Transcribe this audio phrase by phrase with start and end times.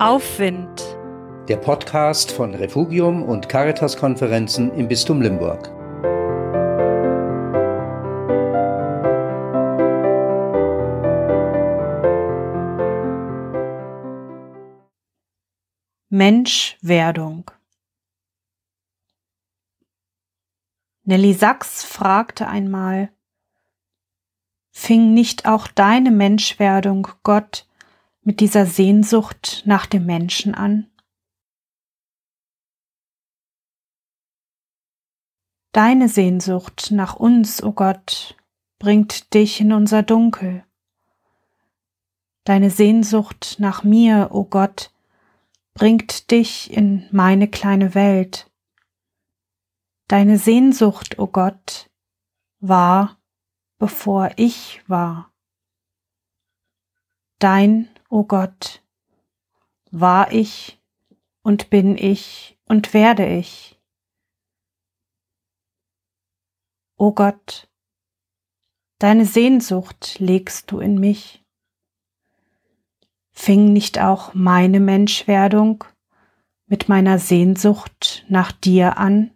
[0.00, 0.82] Aufwind.
[1.46, 5.70] Der Podcast von Refugium und Caritas-Konferenzen im Bistum Limburg.
[16.08, 17.52] Menschwerdung.
[21.04, 23.10] Nelly Sachs fragte einmal,
[24.72, 27.68] Fing nicht auch deine Menschwerdung, Gott,
[28.24, 30.90] mit dieser Sehnsucht nach dem Menschen an?
[35.72, 38.36] Deine Sehnsucht nach uns, o oh Gott,
[38.78, 40.64] bringt dich in unser Dunkel.
[42.44, 44.92] Deine Sehnsucht nach mir, o oh Gott,
[45.74, 48.50] bringt dich in meine kleine Welt.
[50.08, 51.90] Deine Sehnsucht, o oh Gott,
[52.60, 53.18] war,
[53.78, 55.32] bevor ich war.
[57.38, 58.82] Dein O oh Gott,
[59.90, 60.80] war ich
[61.42, 63.80] und bin ich und werde ich.
[66.96, 67.68] O oh Gott,
[68.98, 71.44] deine Sehnsucht legst du in mich.
[73.32, 75.84] Fing nicht auch meine Menschwerdung
[76.66, 79.33] mit meiner Sehnsucht nach dir an?